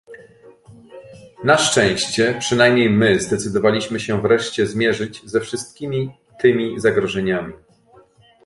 Na 1.43 1.57
szczęście 1.57 2.37
przynajmniej 2.39 2.89
my 2.89 3.19
zdecydowaliśmy 3.19 3.99
się 3.99 4.21
wreszcie 4.21 4.67
zmierzyć 4.67 5.21
ze 5.25 5.39
wszystkimi 5.39 6.09
tymi 6.39 6.79
zagrożeniami 6.79 7.53